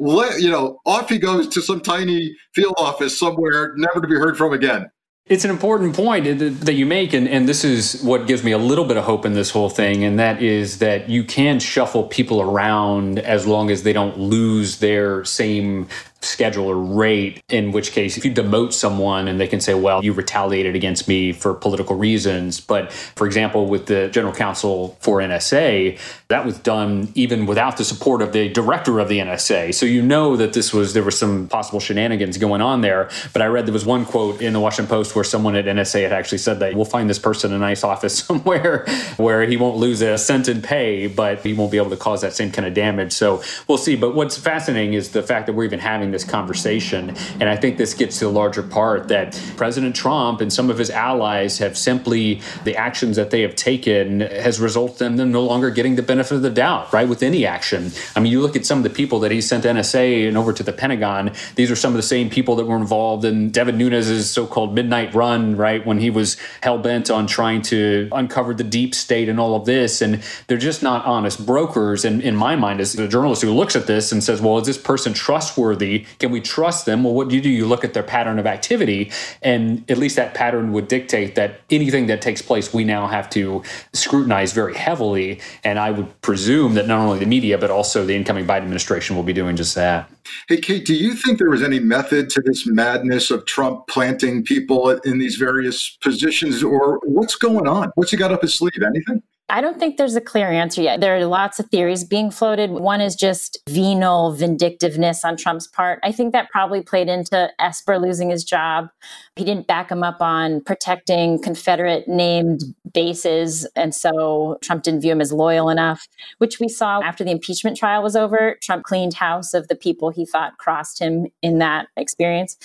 [0.00, 4.16] let, you know, off he goes to some tiny field office somewhere, never to be
[4.16, 4.90] heard from again.
[5.32, 6.24] It's an important point
[6.60, 9.24] that you make, and, and this is what gives me a little bit of hope
[9.24, 13.70] in this whole thing, and that is that you can shuffle people around as long
[13.70, 15.88] as they don't lose their same
[16.24, 20.02] schedule or rate, in which case, if you demote someone and they can say, well,
[20.04, 22.60] you retaliated against me for political reasons.
[22.60, 27.84] But for example, with the general counsel for NSA, that was done even without the
[27.84, 29.74] support of the director of the NSA.
[29.74, 33.10] So you know that this was, there was some possible shenanigans going on there.
[33.32, 36.02] But I read there was one quote in the Washington Post where someone at NSA
[36.02, 39.76] had actually said that we'll find this person a nice office somewhere where he won't
[39.76, 42.66] lose a cent in pay, but he won't be able to cause that same kind
[42.66, 43.12] of damage.
[43.12, 43.96] So we'll see.
[43.96, 47.16] But what's fascinating is the fact that we're even having this conversation.
[47.40, 50.78] And I think this gets to the larger part that President Trump and some of
[50.78, 55.42] his allies have simply, the actions that they have taken has resulted in them no
[55.42, 57.90] longer getting the benefit of the doubt, right, with any action.
[58.14, 60.52] I mean, you look at some of the people that he sent NSA and over
[60.52, 63.78] to the Pentagon, these are some of the same people that were involved in Devin
[63.78, 68.54] Nunes' so called midnight run, right, when he was hell bent on trying to uncover
[68.54, 70.02] the deep state and all of this.
[70.02, 72.04] And they're just not honest brokers.
[72.04, 74.66] And in my mind, as a journalist who looks at this and says, well, is
[74.66, 76.01] this person trustworthy?
[76.18, 77.04] Can we trust them?
[77.04, 77.48] Well, what do you do?
[77.48, 79.10] You look at their pattern of activity,
[79.42, 83.28] and at least that pattern would dictate that anything that takes place, we now have
[83.30, 83.62] to
[83.92, 85.40] scrutinize very heavily.
[85.64, 89.16] And I would presume that not only the media, but also the incoming Biden administration
[89.16, 90.10] will be doing just that.
[90.48, 94.44] Hey, Kate, do you think there was any method to this madness of Trump planting
[94.44, 97.90] people in these various positions, or what's going on?
[97.96, 98.82] What's he got up his sleeve?
[98.84, 99.22] Anything?
[99.52, 101.02] I don't think there's a clear answer yet.
[101.02, 102.70] There are lots of theories being floated.
[102.70, 106.00] One is just venal vindictiveness on Trump's part.
[106.02, 108.88] I think that probably played into Esper losing his job.
[109.36, 112.62] He didn't back him up on protecting Confederate named
[112.94, 113.66] bases.
[113.76, 117.76] And so Trump didn't view him as loyal enough, which we saw after the impeachment
[117.76, 118.56] trial was over.
[118.62, 122.56] Trump cleaned house of the people he thought crossed him in that experience.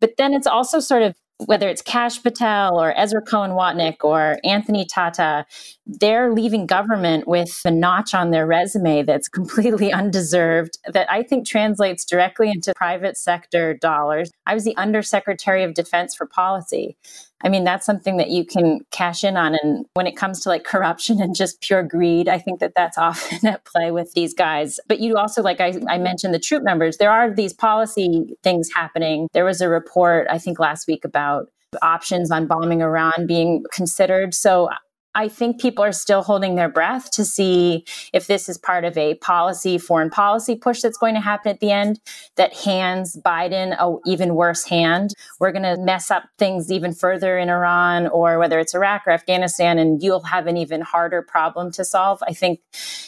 [0.00, 1.14] But then it's also sort of
[1.46, 5.46] whether it's Kash Patel or Ezra Cohen Watnick or Anthony Tata,
[5.86, 11.46] they're leaving government with a notch on their resume that's completely undeserved, that I think
[11.46, 14.30] translates directly into private sector dollars.
[14.46, 16.96] I was the Undersecretary of Defense for Policy.
[17.42, 19.54] I mean, that's something that you can cash in on.
[19.54, 22.98] And when it comes to like corruption and just pure greed, I think that that's
[23.02, 24.78] often at play with these guys.
[24.88, 28.70] But you also, like I, I mentioned, the troop members, there are these policy things
[28.74, 29.28] happening.
[29.32, 31.48] There was a report, I think, last week about
[31.80, 34.34] options on bombing Iran being considered.
[34.34, 34.68] So
[35.14, 38.96] I think people are still holding their breath to see if this is part of
[38.96, 42.00] a policy, foreign policy push that's going to happen at the end
[42.36, 45.14] that hands Biden a even worse hand.
[45.38, 49.10] We're going to mess up things even further in Iran or whether it's Iraq or
[49.10, 52.22] Afghanistan, and you'll have an even harder problem to solve.
[52.26, 52.60] I think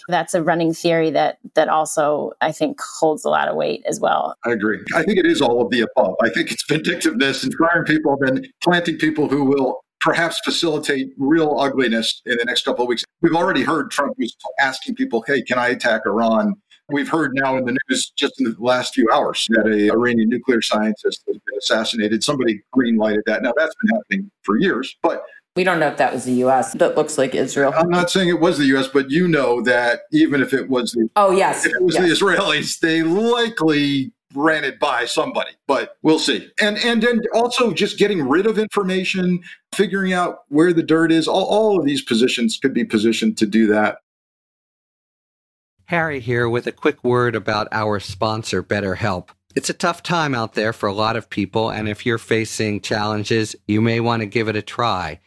[0.09, 4.01] that's a running theory that that also I think holds a lot of weight as
[4.01, 4.37] well.
[4.45, 4.81] I agree.
[4.95, 6.14] I think it is all of the above.
[6.23, 11.59] I think it's vindictiveness and firing people and planting people who will perhaps facilitate real
[11.59, 13.05] ugliness in the next couple of weeks.
[13.23, 16.57] We've already heard Trump was asking people, hey, can I attack Iran?
[16.90, 20.29] We've heard now in the news just in the last few hours that a Iranian
[20.29, 22.23] nuclear scientist has been assassinated.
[22.23, 23.43] Somebody green lighted that.
[23.43, 25.25] Now that's been happening for years, but
[25.57, 26.75] we don't know if that was the U.S.
[26.75, 27.73] That looks like Israel.
[27.75, 30.93] I'm not saying it was the U.S., but you know that even if it was
[30.93, 32.03] the oh yes, if it was yes.
[32.03, 36.51] the Israelis, they likely ran it by somebody, but we'll see.
[36.61, 39.42] And and then also just getting rid of information,
[39.75, 41.29] figuring out where the dirt is.
[41.29, 43.99] All, all of these positions could be positioned to do that.
[45.87, 49.29] Harry here with a quick word about our sponsor, BetterHelp.
[49.55, 52.81] It's a tough time out there for a lot of people, and if you're facing
[52.81, 55.20] challenges, you may want to give it a try.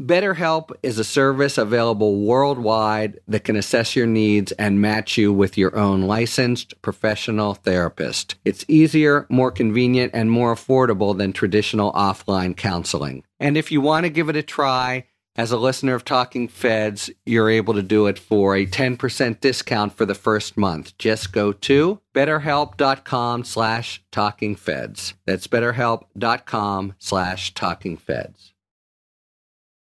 [0.00, 5.56] BetterHelp is a service available worldwide that can assess your needs and match you with
[5.56, 8.34] your own licensed professional therapist.
[8.44, 13.22] It's easier, more convenient, and more affordable than traditional offline counseling.
[13.38, 17.10] And if you want to give it a try, as a listener of Talking Feds,
[17.24, 20.96] you're able to do it for a 10% discount for the first month.
[20.98, 25.14] Just go to betterhelp.com slash talkingfeds.
[25.24, 28.53] That's betterhelp.com slash talkingfeds.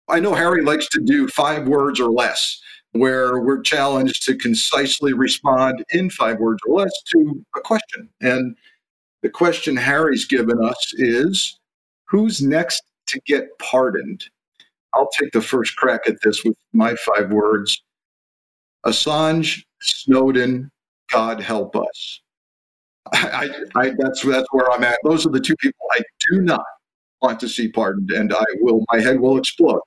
[0.10, 2.60] I know Harry likes to do five words or less,
[2.92, 8.10] where we're challenged to concisely respond in five words or less to a question.
[8.22, 8.56] And
[9.22, 11.60] the question Harry's given us is
[12.06, 14.26] who's next to get pardoned?
[14.94, 17.82] I'll take the first crack at this with my five words
[18.86, 20.70] Assange, Snowden,
[21.10, 22.22] God help us.
[23.14, 25.00] I, I, that's, that's where I'm at.
[25.06, 26.66] Those are the two people I do not
[27.22, 29.80] want to see pardoned, and I will, my head will explode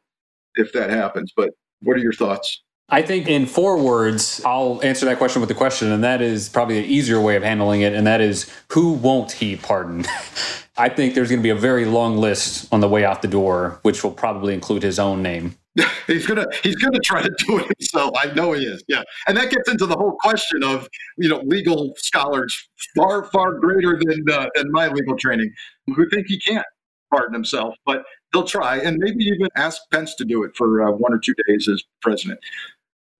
[0.56, 1.32] if that happens.
[1.36, 1.50] But
[1.82, 2.62] what are your thoughts?
[2.88, 6.48] I think in four words, I'll answer that question with a question, and that is
[6.48, 10.04] probably an easier way of handling it, and that is who won't he pardon?
[10.78, 13.28] I think there's going to be a very long list on the way out the
[13.28, 15.56] door, which will probably include his own name.
[16.06, 18.10] he's gonna he's gonna try to do it himself.
[18.16, 18.82] I know he is.
[18.88, 20.88] Yeah, and that gets into the whole question of
[21.18, 22.56] you know legal scholars
[22.94, 25.52] far far greater than uh, than my legal training
[25.86, 26.64] who think he can't
[27.10, 30.90] pardon himself, but they'll try and maybe even ask Pence to do it for uh,
[30.90, 32.40] one or two days as president.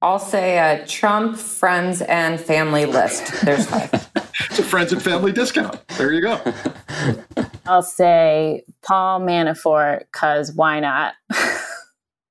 [0.03, 3.45] I'll say a Trump friends and family list.
[3.45, 3.91] There's five.
[4.51, 5.87] it's a friends and family discount.
[5.89, 6.41] There you go.
[7.67, 11.15] I'll say Paul Manafort because why not?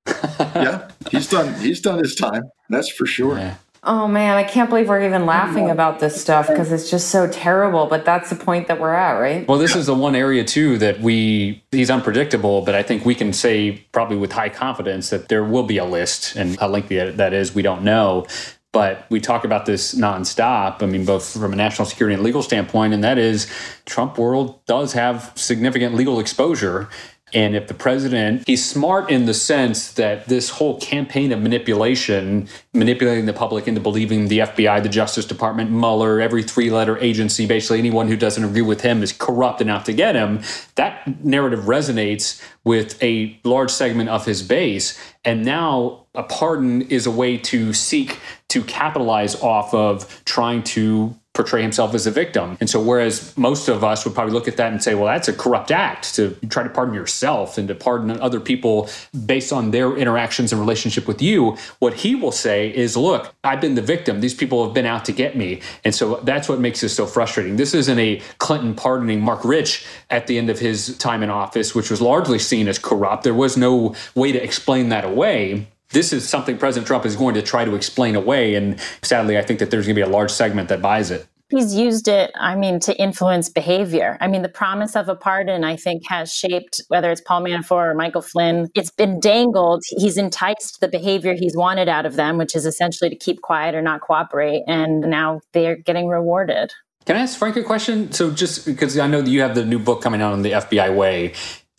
[0.07, 1.53] yeah, he's done.
[1.59, 2.43] He's done his time.
[2.69, 3.37] That's for sure.
[3.37, 3.55] Yeah.
[3.87, 7.27] Oh man, I can't believe we're even laughing about this stuff because it's just so
[7.27, 7.85] terrible.
[7.85, 9.47] But that's the point that we're at, right?
[9.47, 13.13] Well, this is the one area too that we he's unpredictable, but I think we
[13.13, 16.97] can say probably with high confidence that there will be a list, and how lengthy
[16.97, 18.25] that is, we don't know.
[18.71, 20.83] But we talk about this nonstop.
[20.83, 23.47] I mean, both from a national security and legal standpoint, and that is
[23.85, 26.89] Trump world does have significant legal exposure.
[27.35, 32.47] And if the president, he's smart in the sense that this whole campaign of manipulation,
[32.73, 37.45] manipulating the public into believing the FBI, the Justice Department, Mueller, every three letter agency,
[37.45, 40.41] basically anyone who doesn't agree with him is corrupt enough to get him,
[40.75, 44.97] that narrative resonates with a large segment of his base.
[45.25, 48.17] And now a pardon is a way to seek
[48.47, 52.57] to capitalize off of trying to portray himself as a victim.
[52.59, 55.27] And so, whereas most of us would probably look at that and say, well, that's
[55.27, 58.89] a corrupt act to try to pardon yourself and to pardon other people
[59.25, 63.61] based on their interactions and relationship with you, what he will say is, look, I've
[63.61, 64.21] been the victim.
[64.21, 65.61] These people have been out to get me.
[65.83, 67.57] And so that's what makes this so frustrating.
[67.57, 71.75] This isn't a Clinton pardoning Marc Rich at the end of his time in office,
[71.75, 73.23] which was largely seen as corrupt.
[73.23, 77.33] There was no way to explain that away this is something President Trump is going
[77.35, 78.53] to try to explain away.
[78.55, 81.25] And sadly, I think that there's going to be a large segment that buys it.
[81.49, 84.17] He's used it, I mean, to influence behavior.
[84.19, 87.91] I mean, the promise of a pardon, I think, has shaped whether it's Paul Manafort
[87.91, 88.67] or Michael Flynn.
[88.75, 89.83] It's been dangled.
[89.87, 93.73] He's enticed the behavior he's wanted out of them, which is essentially to keep quiet
[93.73, 94.63] or not cooperate.
[94.67, 96.73] And now they're getting rewarded.
[97.05, 98.11] Can I ask Frank a question?
[98.11, 100.51] So, just because I know that you have the new book coming out on the
[100.51, 101.33] FBI way,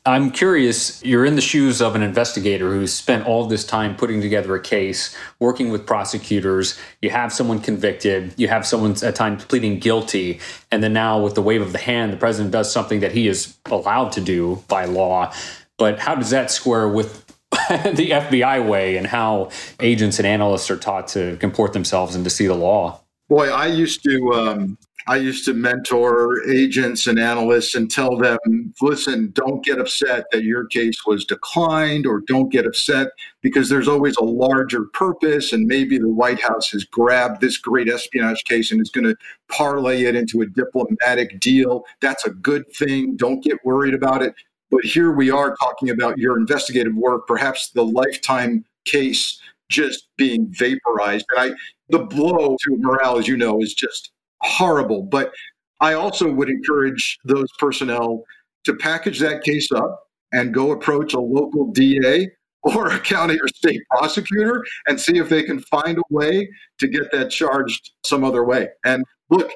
[0.07, 4.21] I'm curious, you're in the shoes of an investigator who's spent all this time putting
[4.21, 6.79] together a case, working with prosecutors.
[7.03, 10.39] You have someone convicted, you have someone at times pleading guilty,
[10.71, 13.27] and then now with the wave of the hand, the president does something that he
[13.27, 15.35] is allowed to do by law.
[15.77, 19.51] But how does that square with the FBI way and how
[19.81, 23.01] agents and analysts are taught to comport themselves and to see the law?
[23.29, 24.79] Boy, I used to um,
[25.09, 28.39] I used to mentor agents and analysts and tell them,
[28.81, 33.09] listen, don't get upset that your case was declined, or don't get upset
[33.41, 35.53] because there's always a larger purpose.
[35.53, 39.17] And maybe the White House has grabbed this great espionage case and is going to
[39.49, 41.85] parlay it into a diplomatic deal.
[42.01, 43.17] That's a good thing.
[43.17, 44.35] Don't get worried about it.
[44.73, 50.49] But here we are talking about your investigative work, perhaps the lifetime case just being
[50.51, 51.27] vaporized.
[51.37, 51.57] And I,
[51.89, 54.11] the blow to morale, as you know, is just
[54.43, 55.03] horrible.
[55.03, 55.33] But
[55.81, 58.25] I also would encourage those personnel
[58.65, 62.29] to package that case up and go approach a local DA
[62.63, 66.89] or a county or state prosecutor and see if they can find a way to
[66.89, 68.69] get that charged some other way.
[68.85, 69.53] And look,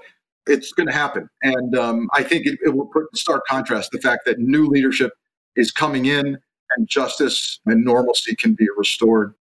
[0.46, 1.28] it's going to happen.
[1.42, 4.66] And um, I think it, it will put in stark contrast the fact that new
[4.66, 5.12] leadership
[5.56, 6.38] is coming in
[6.76, 9.34] and justice and normalcy can be restored.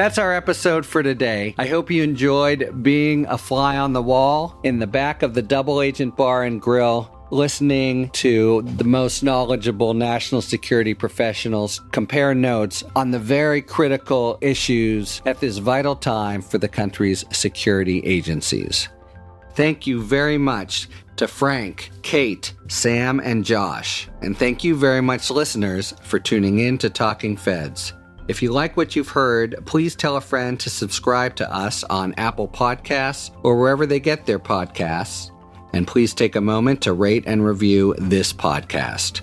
[0.00, 1.54] That's our episode for today.
[1.58, 5.42] I hope you enjoyed being a fly on the wall in the back of the
[5.42, 12.82] Double Agent Bar and Grill listening to the most knowledgeable national security professionals compare notes
[12.96, 18.88] on the very critical issues at this vital time for the country's security agencies.
[19.52, 24.08] Thank you very much to Frank, Kate, Sam, and Josh.
[24.22, 27.92] And thank you very much, listeners, for tuning in to Talking Feds.
[28.30, 32.14] If you like what you've heard, please tell a friend to subscribe to us on
[32.16, 35.32] Apple Podcasts or wherever they get their podcasts.
[35.72, 39.22] And please take a moment to rate and review this podcast.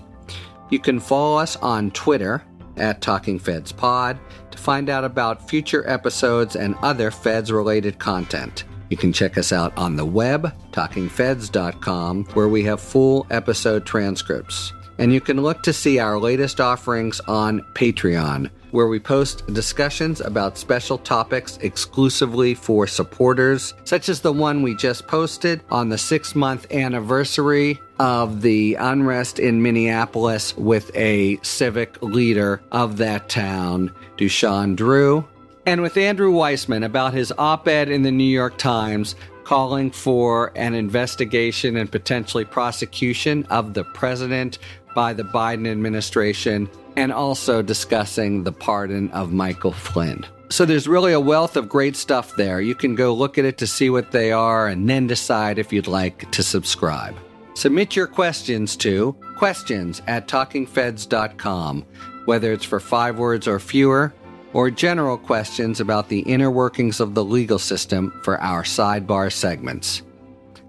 [0.71, 2.43] You can follow us on Twitter
[2.75, 4.19] at Talking Feds Pod
[4.51, 8.65] to find out about future episodes and other Feds related content.
[8.89, 14.73] You can check us out on the web, talkingfeds.com, where we have full episode transcripts.
[14.99, 20.21] And you can look to see our latest offerings on Patreon, where we post discussions
[20.21, 25.97] about special topics exclusively for supporters, such as the one we just posted on the
[25.97, 33.91] six month anniversary of the unrest in Minneapolis with a civic leader of that town,
[34.17, 35.25] Duchesne Drew,
[35.65, 39.15] and with Andrew Weissmann about his op ed in the New York Times
[39.47, 44.59] calling for an investigation and potentially prosecution of the president
[44.97, 50.25] by the Biden administration and also discussing the pardon of Michael Flynn.
[50.49, 52.61] So there's really a wealth of great stuff there.
[52.61, 55.71] You can go look at it to see what they are and then decide if
[55.71, 57.15] you'd like to subscribe.
[57.53, 61.85] Submit your questions to questions at talkingfeds.com,
[62.25, 64.15] whether it's for five words or fewer,
[64.53, 70.01] or general questions about the inner workings of the legal system for our sidebar segments.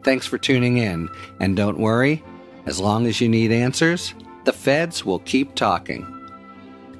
[0.05, 1.09] Thanks for tuning in,
[1.41, 2.23] and don't worry,
[2.69, 4.13] as long as you need answers,
[4.45, 6.07] the feds will keep talking.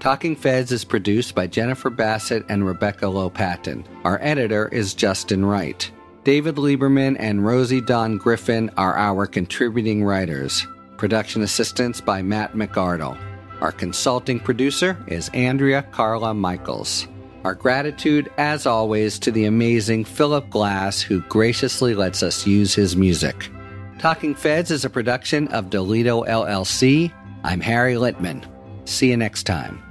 [0.01, 3.85] Talking Feds is produced by Jennifer Bassett and Rebecca Lopatin.
[4.03, 5.91] Our editor is Justin Wright.
[6.25, 10.67] David Lieberman and Rosie Don Griffin are our contributing writers.
[10.97, 13.19] Production assistance by Matt McArdle.
[13.61, 17.09] Our consulting producer is Andrea Carla Michaels.
[17.45, 22.97] Our gratitude, as always, to the amazing Philip Glass, who graciously lets us use his
[22.97, 23.51] music.
[23.99, 27.13] Talking Feds is a production of Delito LLC.
[27.43, 28.45] I'm Harry Litman.
[28.89, 29.83] See you next time.